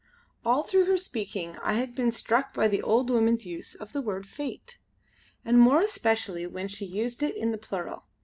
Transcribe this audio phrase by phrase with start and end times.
[0.43, 4.01] All through her speaking I had been struck by the old woman's use of the
[4.01, 4.79] word 'Fate,'
[5.45, 8.05] and more especially when she used it in the plural.